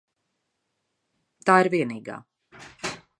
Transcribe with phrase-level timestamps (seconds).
[1.51, 2.19] Tā ir vienīgā.